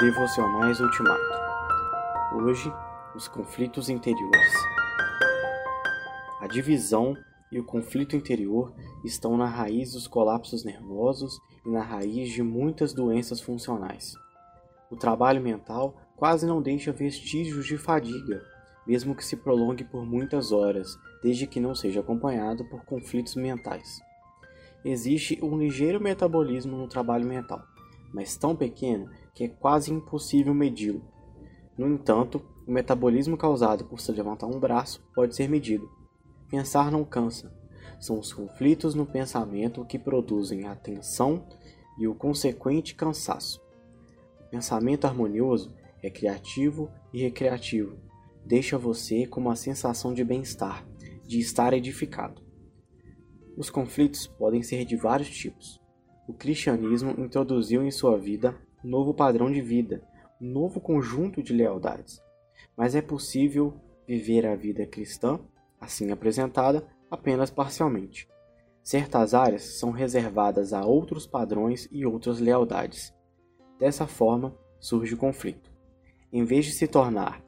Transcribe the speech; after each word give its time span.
Devocionais 0.00 0.78
Ultimato. 0.78 1.20
Hoje, 2.36 2.72
os 3.16 3.26
conflitos 3.26 3.88
interiores. 3.88 4.52
A 6.40 6.46
divisão 6.46 7.16
e 7.50 7.58
o 7.58 7.64
conflito 7.64 8.14
interior 8.14 8.72
estão 9.04 9.36
na 9.36 9.46
raiz 9.46 9.94
dos 9.94 10.06
colapsos 10.06 10.62
nervosos 10.62 11.40
e 11.66 11.70
na 11.70 11.82
raiz 11.82 12.30
de 12.30 12.44
muitas 12.44 12.94
doenças 12.94 13.40
funcionais. 13.40 14.14
O 14.88 14.94
trabalho 14.94 15.42
mental 15.42 15.96
quase 16.14 16.46
não 16.46 16.62
deixa 16.62 16.92
vestígios 16.92 17.66
de 17.66 17.76
fadiga, 17.76 18.40
mesmo 18.86 19.16
que 19.16 19.24
se 19.24 19.36
prolongue 19.36 19.82
por 19.82 20.06
muitas 20.06 20.52
horas, 20.52 20.96
desde 21.24 21.44
que 21.44 21.58
não 21.58 21.74
seja 21.74 21.98
acompanhado 21.98 22.64
por 22.66 22.84
conflitos 22.84 23.34
mentais. 23.34 23.98
Existe 24.84 25.40
um 25.42 25.58
ligeiro 25.58 26.00
metabolismo 26.00 26.76
no 26.76 26.86
trabalho 26.86 27.26
mental, 27.26 27.64
mas 28.14 28.36
tão 28.36 28.54
pequeno 28.54 29.10
que 29.38 29.44
é 29.44 29.48
quase 29.48 29.92
impossível 29.92 30.52
medi-lo. 30.52 31.00
No 31.78 31.86
entanto, 31.86 32.42
o 32.66 32.72
metabolismo 32.72 33.36
causado 33.36 33.84
por 33.84 34.00
se 34.00 34.10
levantar 34.10 34.48
um 34.48 34.58
braço 34.58 35.00
pode 35.14 35.36
ser 35.36 35.48
medido. 35.48 35.88
Pensar 36.50 36.90
não 36.90 37.04
cansa. 37.04 37.56
São 38.00 38.18
os 38.18 38.32
conflitos 38.32 38.96
no 38.96 39.06
pensamento 39.06 39.84
que 39.84 39.96
produzem 39.96 40.66
a 40.66 40.74
tensão 40.74 41.46
e 42.00 42.08
o 42.08 42.16
consequente 42.16 42.96
cansaço. 42.96 43.62
O 44.40 44.50
pensamento 44.50 45.04
harmonioso 45.04 45.72
é 46.02 46.10
criativo 46.10 46.90
e 47.12 47.22
recreativo. 47.22 47.96
Deixa 48.44 48.76
você 48.76 49.24
com 49.24 49.40
uma 49.40 49.54
sensação 49.54 50.12
de 50.12 50.24
bem-estar, 50.24 50.84
de 51.24 51.38
estar 51.38 51.72
edificado. 51.72 52.42
Os 53.56 53.70
conflitos 53.70 54.26
podem 54.26 54.64
ser 54.64 54.84
de 54.84 54.96
vários 54.96 55.30
tipos. 55.30 55.80
O 56.26 56.32
cristianismo 56.34 57.14
introduziu 57.16 57.84
em 57.84 57.92
sua 57.92 58.18
vida 58.18 58.66
um 58.84 58.88
novo 58.88 59.12
padrão 59.14 59.50
de 59.50 59.60
vida, 59.60 60.02
um 60.40 60.48
novo 60.48 60.80
conjunto 60.80 61.42
de 61.42 61.52
lealdades. 61.52 62.22
Mas 62.76 62.94
é 62.94 63.02
possível 63.02 63.74
viver 64.06 64.46
a 64.46 64.56
vida 64.56 64.86
cristã, 64.86 65.38
assim 65.80 66.10
apresentada, 66.10 66.86
apenas 67.10 67.50
parcialmente. 67.50 68.28
Certas 68.82 69.34
áreas 69.34 69.78
são 69.78 69.90
reservadas 69.90 70.72
a 70.72 70.84
outros 70.84 71.26
padrões 71.26 71.88
e 71.92 72.06
outras 72.06 72.40
lealdades. 72.40 73.14
Dessa 73.78 74.06
forma, 74.06 74.56
surge 74.80 75.14
o 75.14 75.18
conflito. 75.18 75.70
Em 76.32 76.44
vez 76.44 76.66
de 76.66 76.72
se 76.72 76.86
tornar 76.86 77.42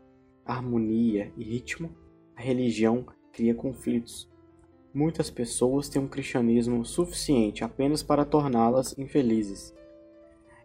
harmonia 0.44 1.32
e 1.36 1.44
ritmo, 1.44 1.90
a 2.36 2.42
religião 2.42 3.06
cria 3.32 3.54
conflitos. 3.54 4.28
Muitas 4.92 5.30
pessoas 5.30 5.88
têm 5.88 6.02
um 6.02 6.08
cristianismo 6.08 6.84
suficiente 6.84 7.62
apenas 7.62 8.02
para 8.02 8.24
torná-las 8.24 8.96
infelizes. 8.98 9.72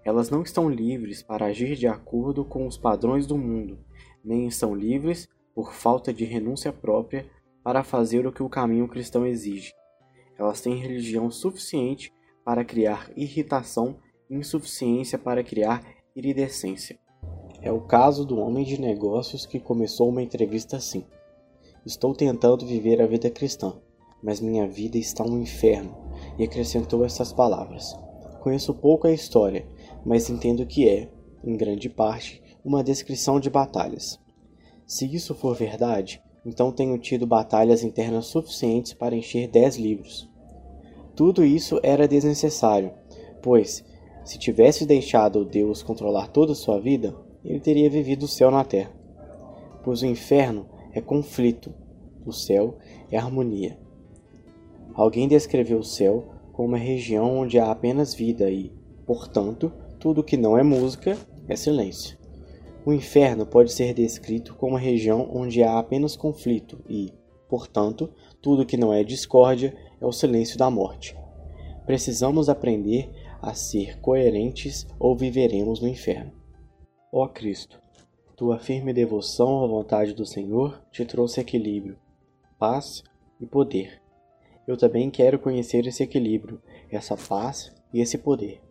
Elas 0.06 0.30
não 0.30 0.44
estão 0.44 0.70
livres 0.70 1.24
para 1.24 1.48
agir 1.48 1.76
de 1.76 1.88
acordo 1.88 2.46
com 2.46 2.68
os 2.68 2.78
padrões 2.78 3.26
do 3.26 3.36
mundo, 3.36 3.80
nem 4.24 4.48
estão 4.48 4.76
livres, 4.76 5.28
por 5.56 5.74
falta 5.74 6.14
de 6.14 6.24
renúncia 6.24 6.72
própria, 6.72 7.26
para 7.64 7.84
fazer 7.84 8.28
o 8.28 8.32
que 8.32 8.44
o 8.44 8.50
caminho 8.50 8.88
cristão 8.88 9.26
exige. 9.26 9.74
Elas 10.38 10.62
têm 10.62 10.76
religião 10.76 11.32
suficiente 11.32 12.14
para 12.44 12.64
criar 12.64 13.10
irritação 13.16 13.98
e 14.30 14.36
insuficiência 14.36 15.18
para 15.18 15.44
criar 15.44 15.84
iridescência. 16.16 17.00
É 17.62 17.72
o 17.72 17.82
caso 17.82 18.24
do 18.24 18.38
homem 18.38 18.64
de 18.64 18.80
negócios 18.80 19.48
que 19.48 19.60
começou 19.60 20.10
uma 20.10 20.22
entrevista 20.22 20.78
assim: 20.78 21.04
Estou 21.84 22.14
tentando 22.14 22.68
viver 22.68 23.02
a 23.02 23.08
vida 23.08 23.32
cristã, 23.32 23.74
mas 24.22 24.40
minha 24.40 24.68
vida 24.68 25.00
está 25.00 25.24
um 25.24 25.42
inferno. 25.42 25.98
E 26.38 26.44
acrescentou 26.44 27.04
essas 27.04 27.34
palavras: 27.34 27.98
Conheço 28.42 28.74
pouco 28.76 29.08
a 29.08 29.12
história, 29.12 29.66
mas 30.06 30.30
entendo 30.30 30.66
que 30.66 30.88
é, 30.88 31.10
em 31.44 31.58
grande 31.58 31.90
parte, 31.90 32.42
uma 32.64 32.84
descrição 32.84 33.40
de 33.40 33.50
batalhas. 33.50 34.20
Se 34.86 35.06
isso 35.14 35.34
for 35.34 35.56
verdade, 35.56 36.22
então 36.46 36.72
tenho 36.72 36.98
tido 36.98 37.26
batalhas 37.26 37.84
internas 37.84 38.28
suficientes 38.28 38.94
para 38.94 39.16
encher 39.16 39.48
dez 39.48 39.78
livros. 39.78 40.30
Tudo 41.16 41.44
isso 41.44 41.80
era 41.82 42.08
desnecessário, 42.08 42.92
pois, 43.42 43.84
se 44.24 44.38
tivesse 44.38 44.86
deixado 44.86 45.46
Deus 45.46 45.82
controlar 45.82 46.28
toda 46.28 46.52
a 46.52 46.56
sua 46.56 46.80
vida, 46.80 47.16
ele 47.44 47.60
teria 47.60 47.90
vivido 47.90 48.24
o 48.24 48.28
céu 48.28 48.52
na 48.52 48.64
terra. 48.64 48.92
Pois 49.84 50.02
o 50.02 50.06
inferno 50.06 50.68
é 50.94 51.02
conflito, 51.02 51.74
o 52.26 52.32
céu 52.32 52.78
é 53.12 53.18
harmonia. 53.18 53.78
Alguém 54.94 55.28
descreveu 55.28 55.80
o 55.80 55.84
céu 55.84 56.26
como 56.54 56.70
uma 56.70 56.78
região 56.78 57.38
onde 57.38 57.60
há 57.60 57.70
apenas 57.70 58.14
vida 58.14 58.50
e, 58.50 58.72
portanto, 59.06 59.72
tudo 60.06 60.24
que 60.24 60.38
não 60.38 60.56
é 60.56 60.62
música 60.62 61.18
é 61.48 61.56
silêncio. 61.56 62.16
O 62.86 62.94
inferno 62.94 63.44
pode 63.44 63.72
ser 63.72 63.92
descrito 63.92 64.54
como 64.54 64.74
uma 64.74 64.80
região 64.80 65.28
onde 65.34 65.64
há 65.64 65.80
apenas 65.80 66.16
conflito 66.16 66.80
e, 66.88 67.12
portanto, 67.50 68.14
tudo 68.40 68.68
que 68.68 68.78
não 68.78 68.94
é 68.94 69.04
discórdia 69.04 69.76
é 70.00 70.06
o 70.06 70.12
silêncio 70.12 70.60
da 70.60 70.70
morte. 70.70 71.18
Precisamos 71.88 72.50
aprender 72.50 73.10
a 73.42 73.56
ser 73.56 74.00
coerentes 74.00 74.86
ou 75.00 75.16
viveremos 75.16 75.82
no 75.82 75.88
inferno. 75.88 76.32
Ó 77.12 77.28
Cristo, 77.28 77.82
tua 78.36 78.60
firme 78.60 78.94
devoção 78.94 79.64
à 79.64 79.68
vontade 79.68 80.14
do 80.14 80.24
Senhor 80.24 80.84
te 80.92 81.04
trouxe 81.04 81.42
equilíbrio, 81.42 81.98
paz 82.60 83.04
e 83.42 83.48
poder. 83.48 84.00
Eu 84.68 84.78
também 84.78 85.10
quero 85.10 85.40
conhecer 85.40 85.88
esse 85.88 86.04
equilíbrio, 86.04 86.62
essa 86.92 87.18
paz 87.18 87.74
e 87.92 88.00
esse 88.00 88.20
poder. 88.20 88.62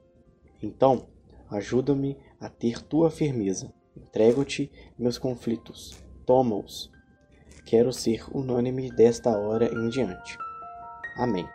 Então, 0.62 1.12
Ajuda-me 1.50 2.16
a 2.40 2.48
ter 2.48 2.82
tua 2.82 3.10
firmeza. 3.10 3.72
Entrego-te 3.96 4.70
meus 4.98 5.18
conflitos. 5.18 5.96
Toma-os. 6.26 6.90
Quero 7.64 7.92
ser 7.92 8.24
unânime 8.34 8.90
desta 8.90 9.30
hora 9.36 9.66
em 9.72 9.88
diante. 9.88 10.36
Amém. 11.16 11.46